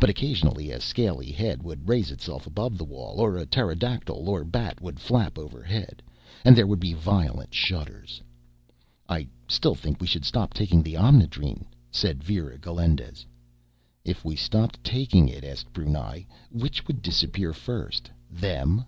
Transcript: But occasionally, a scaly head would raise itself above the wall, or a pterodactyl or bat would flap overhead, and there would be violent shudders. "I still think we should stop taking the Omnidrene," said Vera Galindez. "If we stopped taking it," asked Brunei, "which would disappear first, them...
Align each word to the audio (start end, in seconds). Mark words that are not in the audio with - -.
But 0.00 0.10
occasionally, 0.10 0.72
a 0.72 0.80
scaly 0.80 1.30
head 1.30 1.62
would 1.62 1.88
raise 1.88 2.10
itself 2.10 2.48
above 2.48 2.76
the 2.76 2.84
wall, 2.84 3.20
or 3.20 3.36
a 3.36 3.46
pterodactyl 3.46 4.28
or 4.28 4.42
bat 4.42 4.80
would 4.80 4.98
flap 4.98 5.38
overhead, 5.38 6.02
and 6.44 6.56
there 6.56 6.66
would 6.66 6.80
be 6.80 6.94
violent 6.94 7.54
shudders. 7.54 8.20
"I 9.08 9.28
still 9.46 9.76
think 9.76 10.00
we 10.00 10.08
should 10.08 10.24
stop 10.24 10.52
taking 10.52 10.82
the 10.82 10.96
Omnidrene," 10.96 11.64
said 11.92 12.24
Vera 12.24 12.58
Galindez. 12.58 13.24
"If 14.04 14.24
we 14.24 14.34
stopped 14.34 14.82
taking 14.82 15.28
it," 15.28 15.44
asked 15.44 15.72
Brunei, 15.72 16.24
"which 16.50 16.84
would 16.88 17.00
disappear 17.00 17.52
first, 17.52 18.10
them... 18.32 18.84